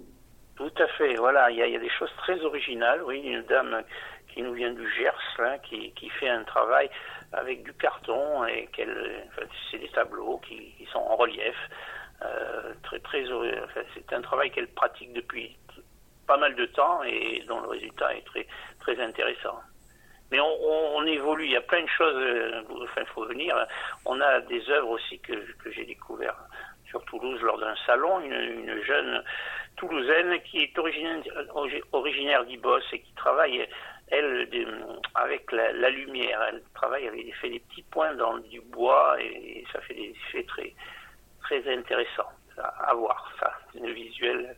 Tout 0.55 0.71
à 0.79 0.87
fait, 0.97 1.15
voilà, 1.15 1.51
il 1.51 1.57
y, 1.57 1.61
a, 1.61 1.67
il 1.67 1.73
y, 1.73 1.75
a, 1.75 1.79
des 1.79 1.89
choses 1.99 2.09
très 2.17 2.43
originales. 2.43 3.01
Oui, 3.05 3.19
une 3.19 3.43
dame 3.43 3.83
qui 4.33 4.41
nous 4.41 4.53
vient 4.53 4.73
du 4.73 4.89
Gers, 4.97 5.13
là, 5.37 5.59
qui, 5.59 5.91
qui 5.91 6.09
fait 6.09 6.29
un 6.29 6.43
travail 6.43 6.89
avec 7.33 7.63
du 7.63 7.73
carton 7.73 8.45
et 8.45 8.67
qu'elle, 8.75 9.25
c'est 9.69 9.79
des 9.79 9.89
tableaux 9.89 10.39
qui, 10.47 10.73
sont 10.91 10.99
en 10.99 11.15
relief 11.15 11.55
très, 12.83 13.01
c'est 13.93 14.13
un 14.13 14.21
travail 14.21 14.51
qu'elle 14.51 14.67
pratique 14.67 15.13
depuis 15.13 15.55
pas 16.25 16.37
mal 16.37 16.55
de 16.55 16.65
temps 16.65 17.03
et 17.03 17.43
dont 17.47 17.61
le 17.61 17.69
résultat 17.69 18.13
est 18.15 18.25
très, 18.79 18.99
intéressant. 18.99 19.59
Mais 20.31 20.39
on, 20.41 21.03
évolue, 21.05 21.45
il 21.45 21.51
y 21.51 21.57
a 21.57 21.61
plein 21.61 21.83
de 21.83 21.89
choses, 21.89 22.63
enfin, 22.83 23.01
il 23.01 23.07
faut 23.07 23.25
venir. 23.25 23.55
On 24.05 24.19
a 24.19 24.41
des 24.41 24.69
œuvres 24.69 24.89
aussi 24.89 25.19
que, 25.19 25.33
j'ai 25.71 25.85
découvertes 25.85 26.37
sur 26.89 27.03
Toulouse 27.05 27.39
lors 27.41 27.59
d'un 27.59 27.75
salon, 27.85 28.19
une, 28.21 28.33
une, 28.33 28.83
jeune 28.83 29.23
toulousaine 29.77 30.39
qui 30.41 30.59
est 30.59 30.77
originaire, 30.79 31.21
originaire 31.91 32.45
d'Ibos 32.45 32.79
et 32.91 32.99
qui 32.99 33.13
travaille 33.13 33.67
elle, 34.09 34.47
avec 35.15 35.51
la, 35.51 35.89
lumière, 35.89 36.41
elle 36.49 36.61
travaille, 36.73 37.05
elle 37.05 37.33
fait 37.35 37.49
des 37.49 37.59
petits 37.59 37.83
points 37.83 38.13
dans 38.15 38.37
du 38.37 38.61
bois 38.61 39.17
et, 39.21 39.65
ça 39.73 39.81
fait 39.81 39.95
des 39.95 40.15
effets 40.29 40.43
très, 40.43 40.73
très 41.47 41.73
intéressants 41.73 42.31
à, 42.57 42.93
voir. 42.93 43.31
Ça, 43.39 43.51
le 43.79 43.91
visuel, 43.93 44.55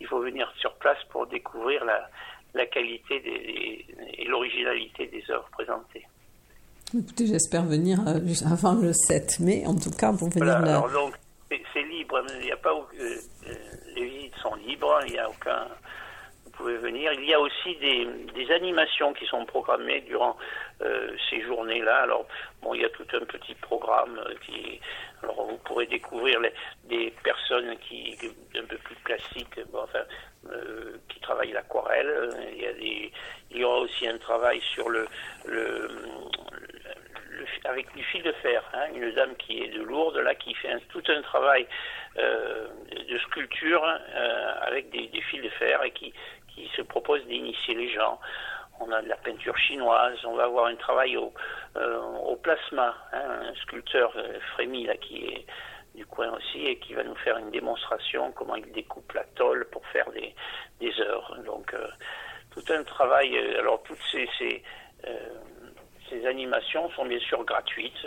il 0.00 0.06
faut 0.06 0.20
venir 0.20 0.50
sur 0.58 0.74
place 0.76 0.98
pour 1.10 1.26
découvrir 1.26 1.84
la, 1.84 2.08
la 2.54 2.66
qualité 2.66 3.20
des, 3.20 3.86
et 4.18 4.24
l'originalité 4.24 5.06
des 5.06 5.22
œuvres 5.30 5.48
présentées. 5.52 6.06
Écoutez, 6.96 7.26
j'espère 7.26 7.64
venir 7.64 8.00
euh, 8.06 8.20
avant 8.50 8.74
le 8.74 8.92
7 8.92 9.40
mai, 9.40 9.64
en 9.66 9.74
tout 9.74 9.90
cas, 9.90 10.12
pour 10.12 10.28
venir 10.30 10.60
là. 10.60 10.78
Alors 10.78 10.90
donc, 10.90 11.14
c'est 11.48 11.82
libre, 11.82 12.22
il 12.40 12.46
n'y 12.46 12.52
a 12.52 12.56
pas, 12.56 12.72
euh, 12.72 13.16
les 13.94 14.04
visites 14.04 14.36
sont 14.36 14.54
libres, 14.54 14.98
il 15.06 15.12
n'y 15.12 15.18
a 15.18 15.28
aucun 15.28 15.66
pouvez 16.56 16.76
venir. 16.78 17.12
Il 17.12 17.24
y 17.24 17.34
a 17.34 17.40
aussi 17.40 17.76
des, 17.76 18.50
animations 18.50 19.12
qui 19.12 19.26
sont 19.26 19.44
programmées 19.44 20.00
durant 20.02 20.36
euh, 20.80 21.10
ces 21.28 21.42
journées-là. 21.42 22.02
Alors, 22.02 22.26
bon, 22.62 22.74
il 22.74 22.82
y 22.82 22.84
a 22.84 22.88
tout 22.90 23.06
un 23.12 23.24
petit 23.24 23.54
programme 23.54 24.20
qui. 24.44 24.80
Alors, 25.22 25.46
vous 25.46 25.58
pourrez 25.58 25.86
découvrir 25.86 26.40
des 26.84 27.12
personnes 27.22 27.76
qui 27.78 28.16
un 28.56 28.64
peu 28.64 28.76
plus 28.78 28.96
classiques, 28.96 29.60
bon, 29.72 29.80
enfin, 29.82 30.04
euh, 30.50 30.96
qui 31.08 31.20
travaillent 31.20 31.52
l'aquarelle. 31.52 32.30
Il 32.52 32.62
y 32.62 32.66
a 32.66 32.72
des, 32.72 33.12
il 33.50 33.58
y 33.58 33.64
aura 33.64 33.78
aussi 33.80 34.06
un 34.06 34.18
travail 34.18 34.60
sur 34.60 34.88
le, 34.88 35.08
le, 35.46 35.88
avec 37.64 37.94
du 37.94 38.04
fil 38.04 38.22
de 38.22 38.32
fer. 38.32 38.62
Hein, 38.74 38.86
une 38.94 39.10
dame 39.12 39.34
qui 39.36 39.62
est 39.62 39.68
de 39.68 39.82
Lourdes, 39.82 40.18
là, 40.18 40.34
qui 40.34 40.54
fait 40.54 40.78
tout 40.88 41.02
un 41.08 41.22
travail 41.22 41.66
euh, 42.18 42.68
de 43.08 43.18
sculpture 43.18 43.84
avec 44.62 44.90
des, 44.90 45.08
des, 45.08 45.20
fils 45.22 45.42
de 45.42 45.48
fer 45.50 45.82
et 45.82 45.90
qui, 45.90 46.12
qui 46.56 46.68
se 46.74 46.82
propose 46.82 47.24
d'initier 47.26 47.74
les 47.74 47.92
gens. 47.92 48.18
On 48.80 48.90
a 48.90 49.00
de 49.02 49.08
la 49.08 49.16
peinture 49.16 49.56
chinoise, 49.56 50.18
on 50.24 50.34
va 50.34 50.44
avoir 50.44 50.66
un 50.66 50.76
travail 50.76 51.16
au, 51.16 51.32
euh, 51.76 52.36
plasma, 52.42 52.94
hein, 53.12 53.50
un 53.50 53.54
sculpteur 53.62 54.12
euh, 54.16 54.38
Frémy 54.52 54.86
là, 54.86 54.96
qui 54.96 55.24
est 55.26 55.46
du 55.94 56.04
coin 56.04 56.30
aussi 56.32 56.66
et 56.66 56.78
qui 56.78 56.92
va 56.92 57.02
nous 57.02 57.14
faire 57.16 57.38
une 57.38 57.50
démonstration 57.50 58.32
comment 58.32 58.56
il 58.56 58.70
découpe 58.72 59.12
la 59.12 59.24
tôle 59.34 59.66
pour 59.70 59.86
faire 59.86 60.10
des, 60.10 60.34
des 60.80 60.92
heures. 61.00 61.38
Donc 61.46 61.72
euh, 61.72 61.86
tout 62.50 62.64
un 62.70 62.82
travail, 62.84 63.38
alors 63.58 63.82
toutes 63.84 63.98
ces, 64.10 64.62
animations 66.26 66.90
sont 66.90 67.04
bien 67.04 67.20
sûr 67.20 67.44
gratuites 67.44 68.06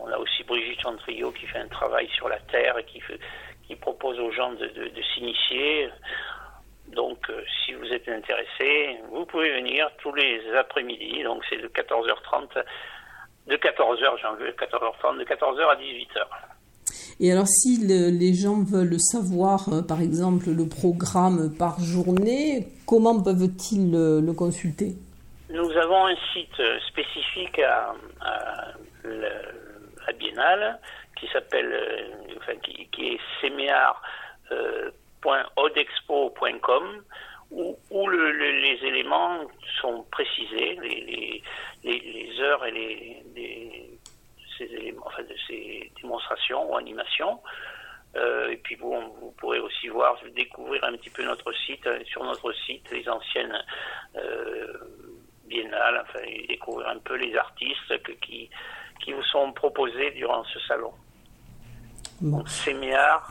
on 0.00 0.08
a 0.08 0.18
aussi 0.18 0.42
Brigitte 0.42 0.80
Chandrio 0.80 1.30
qui 1.30 1.46
fait 1.46 1.58
un 1.58 1.68
travail 1.68 2.08
sur 2.08 2.28
la 2.28 2.38
terre 2.40 2.76
et 2.78 2.84
qui, 2.84 3.00
propose 3.76 4.18
aux 4.18 4.32
gens 4.32 4.52
de 4.52 5.02
s'initier. 5.14 5.88
Euh, 7.76 7.80
vous 7.80 7.92
êtes 7.92 8.08
intéressé, 8.08 8.98
vous 9.10 9.24
pouvez 9.26 9.52
venir 9.54 9.88
tous 9.98 10.12
les 10.14 10.40
après-midi. 10.58 11.22
Donc, 11.22 11.42
c'est 11.48 11.60
de 11.60 11.68
14h30, 11.68 12.64
de 13.46 13.56
14h, 13.56 14.20
j'en 14.22 14.34
veux, 14.34 14.50
14h30, 14.50 15.18
de 15.18 15.24
14h 15.24 15.68
à 15.68 15.76
18h. 15.76 16.26
Et 17.18 17.32
alors, 17.32 17.46
si 17.46 17.78
les 17.78 18.34
gens 18.34 18.62
veulent 18.62 19.00
savoir, 19.00 19.68
euh, 19.68 19.82
par 19.82 20.00
exemple, 20.00 20.46
le 20.50 20.68
programme 20.68 21.54
par 21.56 21.80
journée, 21.80 22.68
comment 22.86 23.22
peuvent-ils 23.22 23.90
le, 23.90 24.32
consulter? 24.32 24.94
Nous 25.48 25.70
avons 25.72 26.06
un 26.06 26.16
site 26.32 26.60
spécifique 26.88 27.58
à, 27.60 27.94
la 29.04 30.12
Biennale 30.18 30.78
qui 31.18 31.26
s'appelle, 31.32 31.72
euh, 31.72 32.34
enfin, 32.38 32.52
qui, 32.62 32.86
qui 32.92 33.14
est 33.14 33.20
séméar 33.40 34.02
odexpo.com 35.56 37.02
où, 37.50 37.76
où 37.90 38.08
le, 38.08 38.32
les 38.32 38.86
éléments 38.86 39.40
sont 39.80 40.04
précisés, 40.10 40.78
les, 40.82 41.42
les, 41.84 41.98
les 42.00 42.40
heures 42.40 42.64
et 42.66 42.72
les, 42.72 43.98
ces 44.58 44.64
éléments, 44.64 45.06
enfin, 45.06 45.22
de 45.22 45.36
ces 45.46 45.90
démonstrations 46.00 46.70
ou 46.70 46.76
animations. 46.76 47.40
Euh, 48.16 48.48
et 48.50 48.56
puis 48.56 48.76
bon, 48.76 48.98
vous 49.20 49.32
pourrez 49.32 49.58
aussi 49.58 49.88
voir, 49.88 50.18
découvrir 50.34 50.82
un 50.84 50.92
petit 50.96 51.10
peu 51.10 51.22
notre 51.22 51.52
site, 51.52 51.86
euh, 51.86 52.02
sur 52.04 52.24
notre 52.24 52.52
site, 52.64 52.90
les 52.90 53.06
anciennes 53.08 53.62
euh, 54.16 54.72
biennales, 55.44 56.02
enfin, 56.02 56.24
découvrir 56.48 56.88
un 56.88 56.98
peu 56.98 57.16
les 57.16 57.36
artistes 57.36 58.02
que, 58.02 58.12
qui, 58.12 58.48
qui 59.02 59.12
vous 59.12 59.22
sont 59.24 59.52
proposés 59.52 60.12
durant 60.12 60.44
ce 60.44 60.58
salon. 60.60 60.94
Bon. 62.22 62.44
Séméart, 62.46 63.30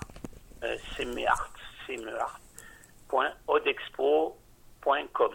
euh, 0.63 0.77
Séméart, 0.95 1.49
cmart.odexpo.com. 3.59 5.31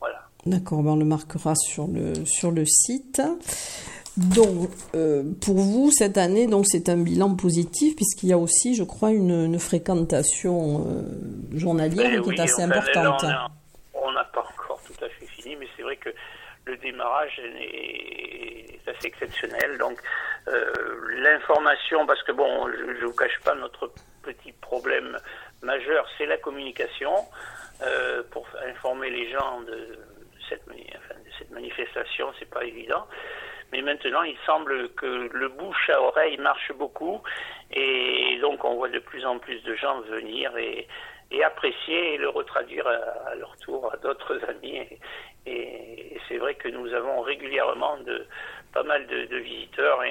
Voilà. 0.00 0.22
D'accord, 0.46 0.82
ben 0.82 0.90
on 0.92 0.96
le 0.96 1.04
marquera 1.04 1.54
sur 1.56 1.86
le, 1.88 2.24
sur 2.24 2.50
le 2.50 2.64
site. 2.64 3.20
Donc, 4.16 4.70
euh, 4.94 5.22
pour 5.44 5.56
vous, 5.56 5.90
cette 5.92 6.18
année, 6.18 6.46
donc 6.46 6.64
c'est 6.66 6.88
un 6.88 6.96
bilan 6.96 7.36
positif, 7.36 7.94
puisqu'il 7.94 8.30
y 8.30 8.32
a 8.32 8.38
aussi, 8.38 8.74
je 8.74 8.82
crois, 8.82 9.10
une, 9.10 9.58
fréquentation 9.58 10.86
euh, 10.88 11.56
journalière 11.56 12.20
qui 12.22 12.30
est 12.30 12.40
assez 12.40 12.62
importante. 12.62 13.24
on 13.94 14.12
n'a 14.12 14.24
pas 14.24 14.40
encore 14.40 14.80
tout 14.84 15.04
à 15.04 15.08
fait 15.08 15.26
fini, 15.26 15.56
mais 15.56 15.68
c'est 15.76 15.82
vrai 15.82 15.96
que 15.96 16.10
le 16.64 16.76
démarrage 16.78 17.38
est, 17.38 18.80
assez 18.88 19.06
exceptionnel. 19.06 19.78
Donc, 19.78 20.00
euh, 20.48 20.72
l'information, 21.22 22.06
parce 22.06 22.22
que 22.22 22.32
bon, 22.32 22.68
je 22.72 23.02
ne 23.02 23.06
vous 23.06 23.14
cache 23.14 23.38
pas 23.44 23.54
notre 23.54 23.92
petit 24.28 24.52
problème 24.52 25.16
majeur, 25.62 26.06
c'est 26.16 26.26
la 26.26 26.36
communication 26.36 27.14
euh, 27.82 28.22
pour 28.30 28.46
informer 28.66 29.10
les 29.10 29.30
gens 29.30 29.60
de 29.62 29.98
cette, 30.48 30.62
enfin, 30.68 31.14
de 31.14 31.30
cette 31.38 31.50
manifestation. 31.50 32.32
C'est 32.38 32.50
pas 32.50 32.64
évident. 32.64 33.06
Mais 33.72 33.82
maintenant, 33.82 34.22
il 34.22 34.36
semble 34.46 34.90
que 34.90 35.28
le 35.32 35.48
bouche 35.48 35.90
à 35.90 36.00
oreille 36.00 36.38
marche 36.38 36.72
beaucoup 36.72 37.22
et 37.70 38.38
donc 38.40 38.64
on 38.64 38.76
voit 38.76 38.88
de 38.88 38.98
plus 38.98 39.26
en 39.26 39.38
plus 39.38 39.62
de 39.62 39.74
gens 39.74 40.00
venir 40.00 40.56
et, 40.56 40.86
apprécier 41.44 42.14
et 42.14 42.18
le 42.18 42.30
retraduire 42.30 42.86
à, 42.86 43.34
leur 43.34 43.54
tour 43.58 43.92
à 43.92 43.96
d'autres 43.98 44.40
amis. 44.48 44.86
Et, 45.46 46.18
c'est 46.28 46.38
vrai 46.38 46.54
que 46.54 46.68
nous 46.68 46.92
avons 46.94 47.20
régulièrement 47.20 47.98
pas 48.72 48.82
mal 48.82 49.06
de, 49.06 49.36
visiteurs 49.36 50.02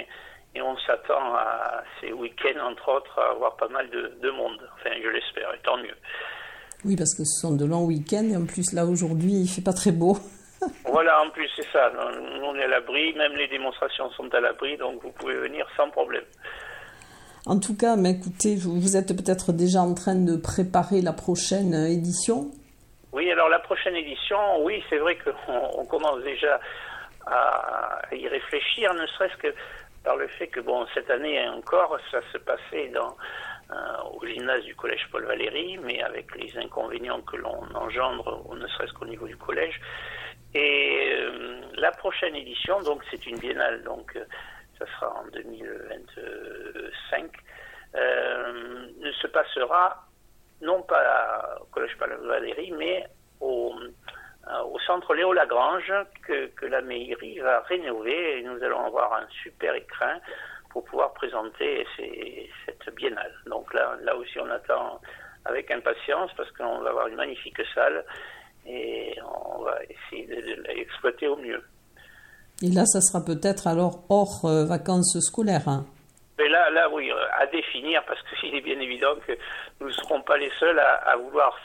et 0.57 0.61
on 0.61 0.75
s'attend 0.79 1.35
à 1.35 1.83
ces 2.01 2.11
week-ends, 2.11 2.65
entre 2.65 2.89
autres, 2.89 3.19
à 3.19 3.31
avoir 3.31 3.55
pas 3.57 3.67
mal 3.67 3.87
de, 3.89 4.29
monde. 4.31 4.59
Enfin, 4.75 4.89
je 5.01 5.07
l'espère, 5.09 5.53
et 5.53 5.59
tant 5.63 5.77
mieux. 5.77 5.95
Oui, 6.83 6.95
parce 6.95 7.13
que 7.13 7.23
ce 7.23 7.41
sont 7.41 7.55
de 7.55 7.65
longs 7.65 7.85
week-ends, 7.85 8.27
et 8.31 8.35
en 8.35 8.45
plus, 8.45 8.73
là, 8.73 8.85
aujourd'hui, 8.85 9.33
il 9.33 9.47
fait 9.47 9.61
pas 9.61 9.73
très 9.73 9.91
beau. 9.91 10.17
voilà, 10.85 11.21
en 11.21 11.29
plus, 11.29 11.47
c'est 11.55 11.67
ça. 11.71 11.91
Nous, 11.91 12.43
on 12.43 12.55
est 12.55 12.63
à 12.63 12.67
l'abri, 12.67 13.13
même 13.13 13.33
les 13.33 13.47
démonstrations 13.47 14.09
sont 14.11 14.33
à 14.33 14.39
l'abri, 14.39 14.77
donc 14.77 15.01
vous 15.03 15.11
pouvez 15.11 15.35
venir 15.35 15.67
sans 15.77 15.89
problème. 15.91 16.25
En 17.45 17.59
tout 17.59 17.77
cas, 17.77 17.95
mais 17.95 18.11
écoutez, 18.11 18.55
vous 18.55 18.97
êtes 18.97 19.15
peut-être 19.15 19.53
déjà 19.53 19.81
en 19.81 19.93
train 19.93 20.15
de 20.15 20.35
préparer 20.35 21.01
la 21.01 21.13
prochaine 21.13 21.73
édition? 21.73 22.47
Oui, 23.13 23.31
alors 23.31 23.47
la 23.49 23.59
prochaine 23.59 23.95
édition, 23.95 24.37
oui, 24.63 24.83
c'est 24.89 24.97
vrai 24.97 25.17
qu'on 25.17 25.79
on 25.81 25.85
commence 25.85 26.21
déjà 26.23 26.59
à 27.27 27.99
y 28.11 28.27
réfléchir, 28.27 28.93
ne 28.93 29.05
serait-ce 29.07 29.37
que 29.37 29.53
par 30.07 30.15
le 30.15 30.29
fait 30.29 30.47
que, 30.47 30.61
bon, 30.61 30.87
cette 30.93 31.09
année 31.09 31.37
encore, 31.49 31.97
ça 32.09 32.21
se 32.31 32.37
passait 32.37 32.87
dans, 32.93 33.17
euh, 33.71 33.75
au 34.13 34.25
gymnase 34.25 34.63
du 34.63 34.73
collège 34.73 35.05
Paul 35.11 35.25
Valéry, 35.25 35.77
mais 35.79 36.01
avec 36.01 36.33
les 36.37 36.57
inconvénients 36.57 37.21
que 37.23 37.35
l'on 37.35 37.61
engendre, 37.75 38.41
ne 38.55 38.65
serait-ce 38.69 38.93
qu'au 38.93 39.05
niveau 39.05 39.27
du 39.27 39.35
collège. 39.35 39.81
Et 40.53 41.09
euh, 41.11 41.59
la 41.73 41.91
prochaine 41.91 42.37
édition, 42.37 42.79
donc 42.83 43.03
c'est 43.11 43.27
une 43.27 43.37
biennale, 43.37 43.83
donc 43.83 44.15
euh, 44.15 44.23
ça 44.79 44.85
sera 44.93 45.13
en 45.19 45.27
2025, 45.33 47.29
ne 49.03 49.11
se 49.11 49.27
passera 49.27 50.05
non 50.61 50.83
pas 50.83 51.57
au 51.59 51.65
collège 51.65 51.97
Paul 51.99 52.17
Valéry, 52.27 52.71
mais 52.71 53.05
au 53.41 53.75
au 54.65 54.79
centre 54.79 55.13
Léo 55.13 55.33
Lagrange 55.33 55.91
que, 56.25 56.65
la 56.65 56.81
mairie 56.81 57.39
va 57.39 57.61
rénover 57.61 58.39
et 58.39 58.43
nous 58.43 58.61
allons 58.63 58.85
avoir 58.85 59.13
un 59.13 59.27
super 59.43 59.73
écrin 59.75 60.19
pour 60.69 60.83
pouvoir 60.83 61.13
présenter 61.13 61.85
cette 62.65 62.95
biennale. 62.95 63.33
Donc 63.47 63.73
là, 63.73 63.95
là 64.03 64.15
aussi, 64.15 64.39
on 64.39 64.49
attend 64.49 64.99
avec 65.45 65.71
impatience 65.71 66.31
parce 66.35 66.51
qu'on 66.51 66.79
va 66.79 66.89
avoir 66.89 67.07
une 67.07 67.15
magnifique 67.15 67.61
salle 67.73 68.03
et 68.65 69.15
on 69.23 69.63
va 69.63 69.77
essayer 69.83 70.27
de, 70.27 70.61
l'exploiter 70.63 71.27
au 71.27 71.37
mieux. 71.37 71.63
Et 72.61 72.69
là, 72.69 72.85
ça 72.85 73.01
sera 73.01 73.23
peut-être 73.23 73.67
alors 73.67 74.03
hors 74.09 74.45
euh, 74.45 74.65
vacances 74.65 75.19
scolaires. 75.19 75.67
Hein. 75.67 75.85
Mais 76.37 76.47
là, 76.49 76.69
là, 76.69 76.89
oui, 76.89 77.11
à, 77.39 77.45
définir 77.47 78.03
parce 78.05 78.21
qu'il 78.23 78.53
est 78.55 78.61
bien 78.61 78.79
évident 78.79 79.15
que 79.25 79.33
nous 79.79 79.87
ne 79.87 79.91
serons 79.91 80.21
pas 80.21 80.37
les 80.37 80.51
seuls 80.59 80.79
à, 80.79 81.15
vouloir 81.17 81.57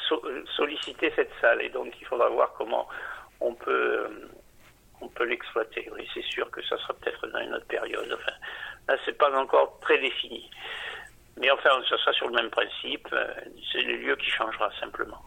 solliciter 0.56 1.12
cette 1.14 1.32
salle 1.40 1.62
et 1.62 1.68
donc 1.68 1.92
il 2.00 2.06
faudra 2.06 2.28
voir 2.28 2.52
comment 2.54 2.88
on 3.40 3.54
peut 3.54 4.08
on 5.02 5.08
peut 5.08 5.24
l'exploiter. 5.24 5.90
Oui, 5.92 6.08
c'est 6.14 6.22
sûr 6.22 6.48
que 6.50 6.62
ça 6.62 6.78
sera 6.78 6.94
peut-être 6.94 7.26
dans 7.26 7.40
une 7.40 7.54
autre 7.54 7.66
période. 7.66 8.08
Enfin, 8.12 8.32
là, 8.88 8.96
c'est 9.04 9.18
pas 9.18 9.36
encore 9.36 9.80
très 9.80 9.98
défini. 9.98 10.48
Mais 11.38 11.50
enfin, 11.50 11.70
ça 11.88 11.98
sera 11.98 12.12
sur 12.12 12.28
le 12.28 12.34
même 12.34 12.50
principe. 12.50 13.08
Euh, 13.12 13.34
c'est 13.72 13.82
le 13.82 13.96
lieu 13.96 14.14
qui 14.16 14.30
changera 14.30 14.70
simplement. 14.78 15.20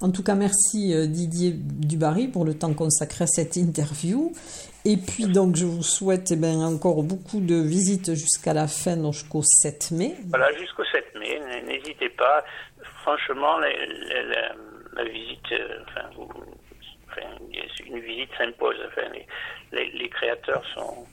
En 0.00 0.12
tout 0.12 0.22
cas, 0.22 0.36
merci 0.36 0.94
euh, 0.94 1.06
Didier 1.06 1.52
Dubarry 1.54 2.28
pour 2.28 2.44
le 2.44 2.56
temps 2.56 2.72
consacré 2.72 3.24
à 3.24 3.26
cette 3.26 3.56
interview. 3.56 4.32
Et 4.84 4.96
puis, 4.96 5.26
donc, 5.26 5.56
je 5.56 5.64
vous 5.64 5.82
souhaite 5.82 6.30
eh 6.30 6.36
ben, 6.36 6.60
encore 6.62 7.02
beaucoup 7.02 7.40
de 7.40 7.56
visites 7.56 8.14
jusqu'à 8.14 8.54
la 8.54 8.68
fin, 8.68 8.96
jusqu'au 9.10 9.42
7 9.42 9.90
mai. 9.90 10.14
Voilà, 10.28 10.52
jusqu'au 10.52 10.84
7 10.84 11.14
mai. 11.16 11.40
N'hésitez 11.66 12.10
pas. 12.10 12.44
Franchement, 13.02 13.58
la, 13.58 15.04
visite, 15.04 15.52
euh, 15.52 15.82
enfin, 15.88 17.24
une 17.86 17.98
visite 17.98 18.30
s'impose. 18.38 18.76
Enfin, 18.86 19.08
les, 19.72 20.08
créateurs 20.10 20.62
sont, 20.74 21.06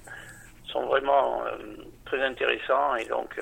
sont 0.71 0.85
vraiment 0.85 1.43
euh, 1.45 1.57
très 2.05 2.21
intéressants 2.21 2.95
et 2.95 3.05
donc 3.05 3.39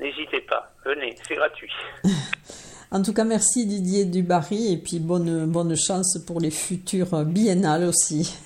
n'hésitez 0.00 0.40
pas. 0.40 0.72
Venez, 0.84 1.14
c'est 1.22 1.36
gratuit. 1.36 1.72
En 2.92 3.02
tout 3.02 3.12
cas, 3.12 3.24
merci 3.24 3.66
Didier 3.66 4.04
Dubarry 4.04 4.72
et 4.72 4.76
puis 4.76 5.00
bonne, 5.00 5.46
bonne 5.46 5.76
chance 5.76 6.18
pour 6.26 6.40
les 6.40 6.50
futurs 6.50 7.24
biennales 7.24 7.84
aussi. 7.84 8.38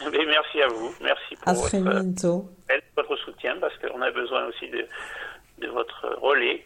Eh 0.00 0.26
merci 0.26 0.62
à 0.62 0.68
vous. 0.68 0.90
Merci 1.02 1.36
pour 1.36 1.48
à 1.48 1.54
très 1.54 1.80
votre, 1.80 2.00
bientôt. 2.00 2.50
votre 2.96 3.16
soutien 3.16 3.56
parce 3.60 3.74
qu'on 3.78 4.00
a 4.00 4.10
besoin 4.10 4.46
aussi 4.46 4.68
de, 4.70 4.86
de 5.64 5.70
votre 5.70 6.18
relais. 6.20 6.64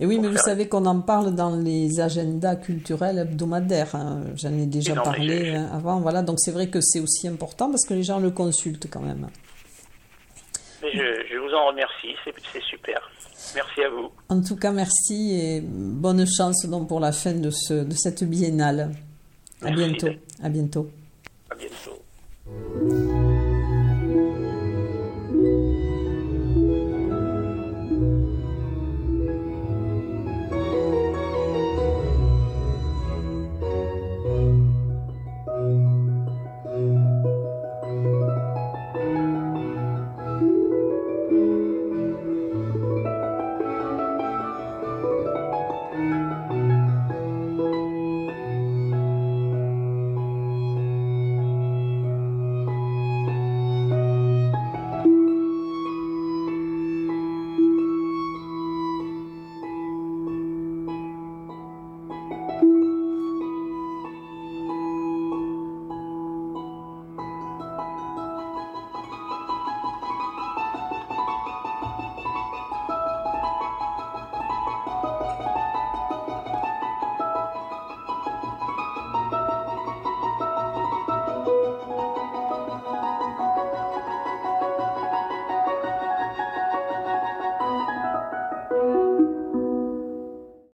Et 0.00 0.06
oui, 0.06 0.20
mais 0.20 0.28
vous 0.28 0.36
savez 0.36 0.68
qu'on 0.68 0.86
en 0.86 1.00
parle 1.00 1.34
dans 1.34 1.56
les 1.56 1.98
agendas 1.98 2.54
culturels 2.54 3.18
hebdomadaires. 3.18 3.96
Hein. 3.96 4.22
J'en 4.36 4.52
ai 4.52 4.66
déjà 4.66 4.94
parlé 4.94 5.54
hein, 5.56 5.68
avant. 5.72 5.98
Voilà, 5.98 6.22
donc 6.22 6.38
c'est 6.38 6.52
vrai 6.52 6.68
que 6.68 6.80
c'est 6.80 7.00
aussi 7.00 7.26
important 7.26 7.68
parce 7.68 7.84
que 7.84 7.94
les 7.94 8.04
gens 8.04 8.20
le 8.20 8.30
consultent 8.30 8.88
quand 8.88 9.00
même. 9.00 9.28
Mais 10.82 10.92
je, 10.92 11.26
je 11.32 11.36
vous 11.38 11.52
en 11.52 11.66
remercie, 11.66 12.14
c'est 12.24 12.62
super. 12.62 13.10
Merci 13.54 13.82
à 13.82 13.90
vous. 13.90 14.10
En 14.28 14.40
tout 14.42 14.56
cas, 14.56 14.72
merci 14.72 15.32
et 15.32 15.60
bonne 15.60 16.26
chance 16.26 16.66
pour 16.88 17.00
la 17.00 17.12
fin 17.12 17.32
de, 17.32 17.50
ce, 17.50 17.84
de 17.84 17.94
cette 17.94 18.24
biennale. 18.24 18.92
À 19.62 19.70
bientôt. 19.70 20.08
À 20.42 20.48
bientôt. 20.48 20.90
À 21.50 21.54
bientôt. 21.54 23.27